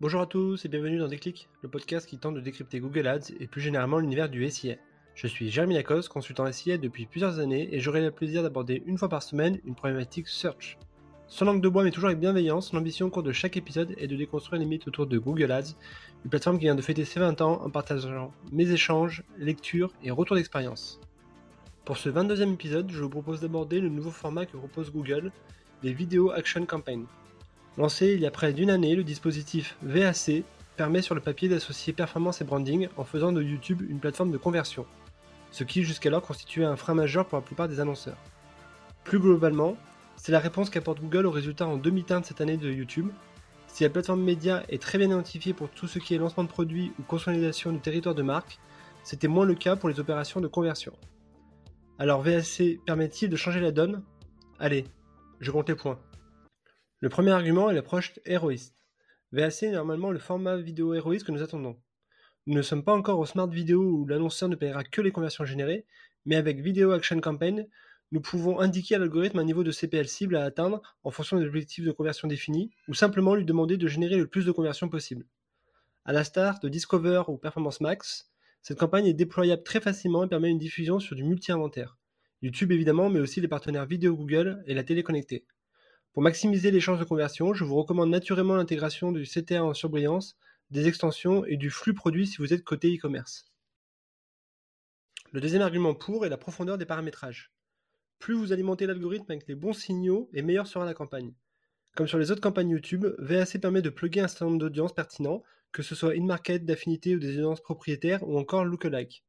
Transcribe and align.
Bonjour 0.00 0.20
à 0.20 0.26
tous 0.26 0.64
et 0.64 0.68
bienvenue 0.68 0.98
dans 0.98 1.08
Déclic, 1.08 1.48
le 1.60 1.68
podcast 1.68 2.08
qui 2.08 2.18
tente 2.18 2.36
de 2.36 2.40
décrypter 2.40 2.78
Google 2.78 3.08
Ads 3.08 3.32
et 3.40 3.48
plus 3.48 3.60
généralement 3.60 3.98
l'univers 3.98 4.28
du 4.28 4.48
SIA. 4.48 4.76
Je 5.16 5.26
suis 5.26 5.50
Jérémy 5.50 5.74
Lacoste, 5.74 6.08
consultant 6.08 6.50
SIA 6.52 6.78
depuis 6.78 7.06
plusieurs 7.06 7.40
années 7.40 7.68
et 7.74 7.80
j'aurai 7.80 8.00
le 8.00 8.12
plaisir 8.12 8.44
d'aborder 8.44 8.80
une 8.86 8.96
fois 8.96 9.08
par 9.08 9.24
semaine 9.24 9.58
une 9.64 9.74
problématique 9.74 10.28
search. 10.28 10.78
Sans 11.26 11.46
langue 11.46 11.60
de 11.60 11.68
bois 11.68 11.82
mais 11.82 11.90
toujours 11.90 12.10
avec 12.10 12.20
bienveillance, 12.20 12.72
l'ambition 12.72 13.06
au 13.06 13.10
cours 13.10 13.24
de 13.24 13.32
chaque 13.32 13.56
épisode 13.56 13.92
est 13.98 14.06
de 14.06 14.14
déconstruire 14.14 14.60
les 14.60 14.66
mythes 14.66 14.86
autour 14.86 15.08
de 15.08 15.18
Google 15.18 15.50
Ads, 15.50 15.74
une 16.24 16.30
plateforme 16.30 16.58
qui 16.58 16.66
vient 16.66 16.76
de 16.76 16.82
fêter 16.82 17.04
ses 17.04 17.18
20 17.18 17.40
ans 17.40 17.60
en 17.64 17.68
partageant 17.68 18.32
mes 18.52 18.70
échanges, 18.70 19.24
lectures 19.36 19.92
et 20.04 20.12
retours 20.12 20.36
d'expérience. 20.36 21.00
Pour 21.84 21.96
ce 21.96 22.08
22e 22.08 22.52
épisode, 22.52 22.92
je 22.92 23.02
vous 23.02 23.10
propose 23.10 23.40
d'aborder 23.40 23.80
le 23.80 23.88
nouveau 23.88 24.12
format 24.12 24.46
que 24.46 24.56
propose 24.56 24.92
Google, 24.92 25.32
les 25.82 25.92
Video 25.92 26.30
Action 26.30 26.64
Campaign. 26.66 27.06
Lancé 27.76 28.14
il 28.14 28.20
y 28.20 28.26
a 28.26 28.30
près 28.30 28.52
d'une 28.52 28.70
année, 28.70 28.96
le 28.96 29.04
dispositif 29.04 29.76
VAC 29.82 30.44
permet 30.76 31.02
sur 31.02 31.14
le 31.14 31.20
papier 31.20 31.48
d'associer 31.48 31.92
performance 31.92 32.40
et 32.40 32.44
branding 32.44 32.88
en 32.96 33.04
faisant 33.04 33.32
de 33.32 33.42
YouTube 33.42 33.82
une 33.88 33.98
plateforme 33.98 34.30
de 34.30 34.38
conversion, 34.38 34.86
ce 35.50 35.64
qui 35.64 35.84
jusqu'alors 35.84 36.22
constituait 36.22 36.64
un 36.64 36.76
frein 36.76 36.94
majeur 36.94 37.26
pour 37.26 37.38
la 37.38 37.42
plupart 37.42 37.68
des 37.68 37.80
annonceurs. 37.80 38.18
Plus 39.04 39.18
globalement, 39.18 39.76
c'est 40.16 40.32
la 40.32 40.40
réponse 40.40 40.70
qu'apporte 40.70 41.00
Google 41.00 41.26
aux 41.26 41.30
résultats 41.30 41.66
en 41.66 41.76
demi-teinte 41.76 42.26
cette 42.26 42.40
année 42.40 42.56
de 42.56 42.70
YouTube. 42.70 43.10
Si 43.68 43.84
la 43.84 43.90
plateforme 43.90 44.22
média 44.22 44.64
est 44.68 44.82
très 44.82 44.98
bien 44.98 45.08
identifiée 45.08 45.52
pour 45.52 45.68
tout 45.70 45.86
ce 45.86 45.98
qui 45.98 46.14
est 46.14 46.18
lancement 46.18 46.44
de 46.44 46.48
produits 46.48 46.92
ou 46.98 47.02
consolidation 47.02 47.72
du 47.72 47.80
territoire 47.80 48.14
de 48.14 48.22
marque, 48.22 48.58
c'était 49.04 49.28
moins 49.28 49.44
le 49.44 49.54
cas 49.54 49.76
pour 49.76 49.88
les 49.88 50.00
opérations 50.00 50.40
de 50.40 50.48
conversion. 50.48 50.92
Alors 51.98 52.22
VAC 52.22 52.78
permet-il 52.84 53.30
de 53.30 53.36
changer 53.36 53.60
la 53.60 53.72
donne? 53.72 54.02
Allez, 54.58 54.84
je 55.40 55.50
compte 55.50 55.68
les 55.68 55.74
points. 55.74 55.98
Le 57.00 57.08
premier 57.08 57.30
argument 57.30 57.70
est 57.70 57.74
l'approche 57.74 58.18
héroïste. 58.26 58.84
VAC 59.30 59.62
est 59.62 59.70
normalement 59.70 60.10
le 60.10 60.18
format 60.18 60.56
vidéo 60.56 60.94
héroïste 60.94 61.24
que 61.24 61.30
nous 61.30 61.44
attendons. 61.44 61.76
Nous 62.48 62.54
ne 62.56 62.62
sommes 62.62 62.82
pas 62.82 62.92
encore 62.92 63.20
au 63.20 63.24
smart 63.24 63.46
vidéo 63.46 63.84
où 63.84 64.04
l'annonceur 64.04 64.48
ne 64.48 64.56
payera 64.56 64.82
que 64.82 65.00
les 65.00 65.12
conversions 65.12 65.44
générées, 65.44 65.86
mais 66.26 66.34
avec 66.34 66.60
Video 66.60 66.90
Action 66.90 67.20
Campaign, 67.20 67.68
nous 68.10 68.20
pouvons 68.20 68.58
indiquer 68.58 68.96
à 68.96 68.98
l'algorithme 68.98 69.38
un 69.38 69.44
niveau 69.44 69.62
de 69.62 69.70
CPL 69.70 70.08
cible 70.08 70.34
à 70.34 70.44
atteindre 70.44 70.82
en 71.04 71.12
fonction 71.12 71.38
des 71.38 71.46
objectifs 71.46 71.84
de 71.84 71.92
conversion 71.92 72.26
définis, 72.26 72.72
ou 72.88 72.94
simplement 72.94 73.36
lui 73.36 73.44
demander 73.44 73.76
de 73.76 73.86
générer 73.86 74.16
le 74.16 74.26
plus 74.26 74.44
de 74.44 74.50
conversions 74.50 74.88
possible. 74.88 75.24
À 76.04 76.12
la 76.12 76.24
start 76.24 76.60
de 76.64 76.68
Discover 76.68 77.22
ou 77.28 77.36
Performance 77.36 77.80
Max, 77.80 78.32
cette 78.60 78.78
campagne 78.78 79.06
est 79.06 79.14
déployable 79.14 79.62
très 79.62 79.80
facilement 79.80 80.24
et 80.24 80.28
permet 80.28 80.50
une 80.50 80.58
diffusion 80.58 80.98
sur 80.98 81.14
du 81.14 81.22
multi-inventaire. 81.22 81.96
YouTube 82.42 82.72
évidemment, 82.72 83.08
mais 83.08 83.20
aussi 83.20 83.40
les 83.40 83.46
partenaires 83.46 83.86
vidéo 83.86 84.16
Google 84.16 84.64
et 84.66 84.74
la 84.74 84.82
télé 84.82 85.04
connectée. 85.04 85.44
Pour 86.12 86.22
maximiser 86.22 86.70
les 86.70 86.80
chances 86.80 86.98
de 86.98 87.04
conversion, 87.04 87.54
je 87.54 87.64
vous 87.64 87.76
recommande 87.76 88.10
naturellement 88.10 88.56
l'intégration 88.56 89.12
du 89.12 89.24
CTA 89.24 89.64
en 89.64 89.74
surbrillance, 89.74 90.36
des 90.70 90.88
extensions 90.88 91.44
et 91.44 91.56
du 91.56 91.70
flux 91.70 91.94
produit 91.94 92.26
si 92.26 92.38
vous 92.38 92.52
êtes 92.52 92.64
côté 92.64 92.94
e-commerce. 92.94 93.46
Le 95.32 95.40
deuxième 95.40 95.62
argument 95.62 95.94
pour 95.94 96.24
est 96.24 96.30
la 96.30 96.38
profondeur 96.38 96.78
des 96.78 96.86
paramétrages. 96.86 97.52
Plus 98.18 98.34
vous 98.34 98.52
alimentez 98.52 98.86
l'algorithme 98.86 99.30
avec 99.30 99.46
les 99.46 99.54
bons 99.54 99.74
signaux, 99.74 100.28
et 100.32 100.42
meilleure 100.42 100.66
sera 100.66 100.84
la 100.84 100.94
campagne. 100.94 101.34
Comme 101.94 102.08
sur 102.08 102.18
les 102.18 102.30
autres 102.30 102.40
campagnes 102.40 102.70
YouTube, 102.70 103.06
VAC 103.18 103.60
permet 103.60 103.82
de 103.82 103.90
plugger 103.90 104.20
un 104.20 104.28
certain 104.28 104.46
nombre 104.46 104.58
d'audiences 104.58 104.94
pertinents, 104.94 105.42
que 105.72 105.82
ce 105.82 105.94
soit 105.94 106.14
in-market, 106.14 106.64
d'affinité 106.64 107.14
ou 107.14 107.18
des 107.18 107.36
audiences 107.36 107.60
propriétaires 107.60 108.26
ou 108.26 108.38
encore 108.38 108.64
lookalike. 108.64 109.24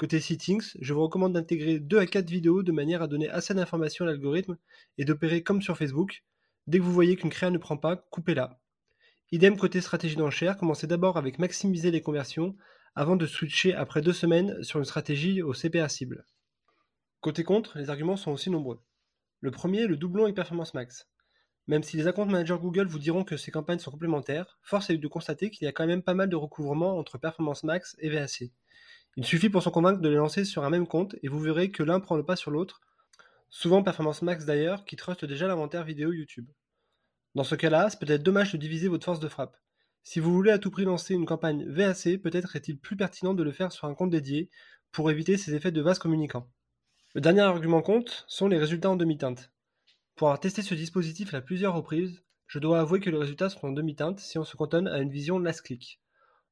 Côté 0.00 0.18
settings, 0.18 0.72
je 0.80 0.94
vous 0.94 1.02
recommande 1.02 1.34
d'intégrer 1.34 1.78
2 1.78 1.98
à 1.98 2.06
4 2.06 2.30
vidéos 2.30 2.62
de 2.62 2.72
manière 2.72 3.02
à 3.02 3.06
donner 3.06 3.28
assez 3.28 3.52
d'informations 3.52 4.06
à 4.06 4.08
l'algorithme 4.08 4.56
et 4.96 5.04
d'opérer 5.04 5.42
comme 5.42 5.60
sur 5.60 5.76
Facebook, 5.76 6.24
Dès 6.66 6.78
que 6.78 6.82
vous 6.82 6.94
voyez 6.94 7.16
qu'une 7.16 7.28
créa 7.28 7.50
ne 7.50 7.58
prend 7.58 7.76
pas, 7.76 7.96
coupez-la. 7.96 8.58
Idem 9.30 9.58
côté 9.58 9.82
stratégie 9.82 10.16
d'enchère, 10.16 10.56
commencez 10.56 10.86
d'abord 10.86 11.18
avec 11.18 11.38
maximiser 11.38 11.90
les 11.90 12.00
conversions 12.00 12.56
avant 12.94 13.14
de 13.14 13.26
switcher 13.26 13.74
après 13.74 14.00
deux 14.00 14.14
semaines 14.14 14.62
sur 14.62 14.78
une 14.78 14.86
stratégie 14.86 15.42
au 15.42 15.52
CPA 15.52 15.90
cible. 15.90 16.24
Côté 17.20 17.44
contre, 17.44 17.76
les 17.76 17.90
arguments 17.90 18.16
sont 18.16 18.32
aussi 18.32 18.48
nombreux. 18.48 18.80
Le 19.40 19.50
premier, 19.50 19.86
le 19.86 19.98
doublon 19.98 20.28
et 20.28 20.32
Performance 20.32 20.72
Max. 20.72 21.10
Même 21.66 21.82
si 21.82 21.98
les 21.98 22.06
account 22.06 22.24
managers 22.24 22.56
Google 22.58 22.86
vous 22.86 22.98
diront 22.98 23.24
que 23.24 23.36
ces 23.36 23.50
campagnes 23.50 23.80
sont 23.80 23.90
complémentaires, 23.90 24.58
force 24.62 24.88
est 24.88 24.96
de 24.96 25.08
constater 25.08 25.50
qu'il 25.50 25.66
y 25.66 25.68
a 25.68 25.72
quand 25.72 25.86
même 25.86 26.02
pas 26.02 26.14
mal 26.14 26.30
de 26.30 26.36
recouvrement 26.36 26.96
entre 26.96 27.18
Performance 27.18 27.64
Max 27.64 27.96
et 27.98 28.08
VAC. 28.08 28.50
Il 29.20 29.26
suffit 29.26 29.50
pour 29.50 29.62
s'en 29.62 29.70
convaincre 29.70 30.00
de 30.00 30.08
les 30.08 30.16
lancer 30.16 30.46
sur 30.46 30.64
un 30.64 30.70
même 30.70 30.86
compte 30.86 31.14
et 31.22 31.28
vous 31.28 31.40
verrez 31.40 31.70
que 31.70 31.82
l'un 31.82 32.00
prend 32.00 32.16
le 32.16 32.24
pas 32.24 32.36
sur 32.36 32.50
l'autre, 32.50 32.80
souvent 33.50 33.82
Performance 33.82 34.22
Max 34.22 34.46
d'ailleurs, 34.46 34.86
qui 34.86 34.96
truste 34.96 35.26
déjà 35.26 35.46
l'inventaire 35.46 35.84
vidéo 35.84 36.10
YouTube. 36.10 36.48
Dans 37.34 37.44
ce 37.44 37.54
cas-là, 37.54 37.90
c'est 37.90 38.00
peut-être 38.00 38.22
dommage 38.22 38.50
de 38.50 38.56
diviser 38.56 38.88
votre 38.88 39.04
force 39.04 39.20
de 39.20 39.28
frappe. 39.28 39.58
Si 40.02 40.20
vous 40.20 40.32
voulez 40.32 40.52
à 40.52 40.58
tout 40.58 40.70
prix 40.70 40.86
lancer 40.86 41.12
une 41.12 41.26
campagne 41.26 41.68
VAC, 41.68 42.16
peut-être 42.22 42.56
est-il 42.56 42.78
plus 42.78 42.96
pertinent 42.96 43.34
de 43.34 43.42
le 43.42 43.52
faire 43.52 43.72
sur 43.72 43.86
un 43.86 43.94
compte 43.94 44.08
dédié 44.08 44.48
pour 44.90 45.10
éviter 45.10 45.36
ces 45.36 45.54
effets 45.54 45.70
de 45.70 45.82
vase 45.82 45.98
communicant. 45.98 46.50
Le 47.14 47.20
dernier 47.20 47.42
argument 47.42 47.82
compte 47.82 48.24
sont 48.26 48.48
les 48.48 48.56
résultats 48.56 48.88
en 48.88 48.96
demi-teinte. 48.96 49.52
Pour 50.16 50.28
avoir 50.28 50.40
testé 50.40 50.62
ce 50.62 50.72
dispositif 50.72 51.34
à 51.34 51.42
plusieurs 51.42 51.74
reprises, 51.74 52.24
je 52.46 52.58
dois 52.58 52.80
avouer 52.80 53.00
que 53.00 53.10
les 53.10 53.18
résultats 53.18 53.50
sont 53.50 53.66
en 53.66 53.72
demi-teinte 53.72 54.18
si 54.18 54.38
on 54.38 54.44
se 54.44 54.56
cantonne 54.56 54.88
à 54.88 55.00
une 55.00 55.10
vision 55.10 55.38
last 55.38 55.60
click. 55.60 56.00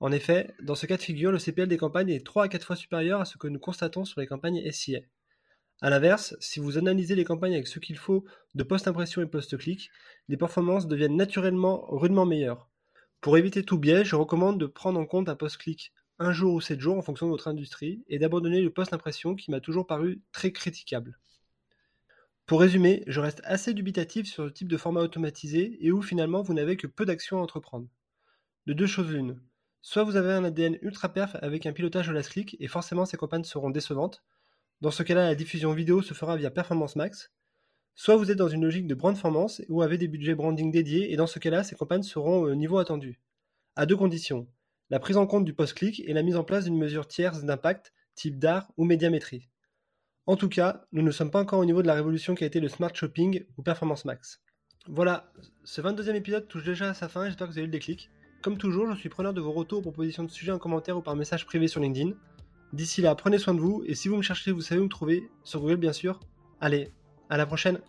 En 0.00 0.12
effet, 0.12 0.54
dans 0.62 0.74
ce 0.74 0.86
cas 0.86 0.96
de 0.96 1.02
figure, 1.02 1.32
le 1.32 1.38
CPL 1.38 1.68
des 1.68 1.76
campagnes 1.76 2.10
est 2.10 2.26
3 2.26 2.44
à 2.44 2.48
4 2.48 2.66
fois 2.66 2.76
supérieur 2.76 3.20
à 3.20 3.24
ce 3.24 3.38
que 3.38 3.48
nous 3.48 3.58
constatons 3.58 4.04
sur 4.04 4.20
les 4.20 4.26
campagnes 4.26 4.62
SIA. 4.70 5.00
A 5.80 5.90
l'inverse, 5.90 6.36
si 6.40 6.60
vous 6.60 6.78
analysez 6.78 7.14
les 7.14 7.24
campagnes 7.24 7.54
avec 7.54 7.66
ce 7.66 7.78
qu'il 7.78 7.98
faut 7.98 8.24
de 8.54 8.62
post-impression 8.62 9.22
et 9.22 9.26
post-clic, 9.26 9.90
les 10.28 10.36
performances 10.36 10.86
deviennent 10.86 11.16
naturellement 11.16 11.86
rudement 11.88 12.26
meilleures. 12.26 12.70
Pour 13.20 13.38
éviter 13.38 13.62
tout 13.62 13.78
biais, 13.78 14.04
je 14.04 14.16
recommande 14.16 14.60
de 14.60 14.66
prendre 14.66 15.00
en 15.00 15.06
compte 15.06 15.28
un 15.28 15.36
post-clic 15.36 15.92
un 16.18 16.32
jour 16.32 16.54
ou 16.54 16.60
sept 16.60 16.80
jours 16.80 16.96
en 16.96 17.02
fonction 17.02 17.26
de 17.26 17.32
votre 17.32 17.48
industrie 17.48 18.04
et 18.08 18.18
d'abandonner 18.18 18.60
le 18.60 18.70
post-impression 18.70 19.34
qui 19.34 19.50
m'a 19.50 19.60
toujours 19.60 19.86
paru 19.86 20.22
très 20.32 20.52
critiquable. 20.52 21.18
Pour 22.46 22.60
résumer, 22.60 23.02
je 23.06 23.20
reste 23.20 23.40
assez 23.44 23.74
dubitatif 23.74 24.26
sur 24.26 24.44
le 24.44 24.52
type 24.52 24.68
de 24.68 24.76
format 24.76 25.00
automatisé 25.00 25.78
et 25.80 25.90
où 25.90 26.02
finalement 26.02 26.42
vous 26.42 26.54
n'avez 26.54 26.76
que 26.76 26.86
peu 26.86 27.04
d'actions 27.04 27.38
à 27.38 27.42
entreprendre. 27.42 27.88
De 28.66 28.74
deux 28.74 28.86
choses 28.86 29.10
l'une. 29.10 29.40
Soit 29.86 30.04
vous 30.04 30.16
avez 30.16 30.32
un 30.32 30.44
ADN 30.44 30.78
ultra 30.80 31.10
perf 31.10 31.36
avec 31.42 31.66
un 31.66 31.74
pilotage 31.74 32.08
de 32.08 32.12
last 32.14 32.30
click 32.30 32.56
et 32.58 32.68
forcément 32.68 33.04
ces 33.04 33.18
campagnes 33.18 33.44
seront 33.44 33.68
décevantes, 33.68 34.24
dans 34.80 34.90
ce 34.90 35.02
cas-là, 35.02 35.26
la 35.26 35.34
diffusion 35.34 35.74
vidéo 35.74 36.00
se 36.00 36.14
fera 36.14 36.38
via 36.38 36.50
Performance 36.50 36.96
Max. 36.96 37.30
Soit 37.94 38.16
vous 38.16 38.30
êtes 38.30 38.38
dans 38.38 38.48
une 38.48 38.64
logique 38.64 38.86
de 38.86 38.94
brandformance 38.94 39.60
ou 39.68 39.82
avez 39.82 39.98
des 39.98 40.08
budgets 40.08 40.34
branding 40.34 40.72
dédiés, 40.72 41.12
et 41.12 41.16
dans 41.16 41.26
ce 41.26 41.38
cas-là, 41.38 41.64
ces 41.64 41.76
campagnes 41.76 42.02
seront 42.02 42.44
au 42.44 42.54
niveau 42.54 42.78
attendu. 42.78 43.20
À 43.76 43.84
deux 43.84 43.96
conditions 43.96 44.48
la 44.88 45.00
prise 45.00 45.18
en 45.18 45.26
compte 45.26 45.44
du 45.44 45.52
post-clic 45.52 46.00
et 46.00 46.14
la 46.14 46.22
mise 46.22 46.36
en 46.36 46.44
place 46.44 46.64
d'une 46.64 46.78
mesure 46.78 47.06
tierce 47.06 47.44
d'impact, 47.44 47.92
type 48.14 48.38
d'art 48.38 48.72
ou 48.78 48.84
médiamétrie. 48.84 49.50
En 50.24 50.36
tout 50.36 50.48
cas, 50.48 50.86
nous 50.92 51.02
ne 51.02 51.10
sommes 51.10 51.30
pas 51.30 51.40
encore 51.40 51.58
au 51.58 51.64
niveau 51.66 51.82
de 51.82 51.86
la 51.86 51.94
révolution 51.94 52.34
qui 52.34 52.44
a 52.44 52.46
été 52.46 52.58
le 52.58 52.68
Smart 52.68 52.94
Shopping 52.94 53.44
ou 53.58 53.62
Performance 53.62 54.06
Max. 54.06 54.40
Voilà, 54.86 55.30
ce 55.64 55.82
22e 55.82 56.14
épisode 56.14 56.48
touche 56.48 56.64
déjà 56.64 56.88
à 56.88 56.94
sa 56.94 57.10
fin, 57.10 57.26
j'espère 57.26 57.48
que 57.48 57.52
vous 57.52 57.58
avez 57.58 57.64
eu 57.64 57.70
le 57.70 57.72
déclic. 57.72 58.10
Comme 58.44 58.58
toujours, 58.58 58.92
je 58.92 59.00
suis 59.00 59.08
preneur 59.08 59.32
de 59.32 59.40
vos 59.40 59.52
retours, 59.52 59.80
propositions 59.80 60.22
de 60.22 60.30
sujets 60.30 60.52
en 60.52 60.58
commentaire 60.58 60.98
ou 60.98 61.00
par 61.00 61.16
message 61.16 61.46
privé 61.46 61.66
sur 61.66 61.80
LinkedIn. 61.80 62.10
D'ici 62.74 63.00
là, 63.00 63.14
prenez 63.14 63.38
soin 63.38 63.54
de 63.54 63.58
vous 63.58 63.82
et 63.86 63.94
si 63.94 64.08
vous 64.08 64.18
me 64.18 64.22
cherchez, 64.22 64.52
vous 64.52 64.60
savez 64.60 64.82
où 64.82 64.84
me 64.84 64.90
trouver, 64.90 65.30
sur 65.44 65.60
Google 65.60 65.78
bien 65.78 65.94
sûr. 65.94 66.20
Allez, 66.60 66.90
à 67.30 67.38
la 67.38 67.46
prochaine 67.46 67.80